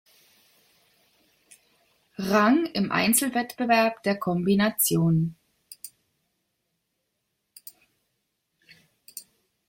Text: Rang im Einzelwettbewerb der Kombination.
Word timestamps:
Rang 2.17 2.65
im 2.73 2.91
Einzelwettbewerb 2.91 4.01
der 4.01 4.17
Kombination. 4.17 5.35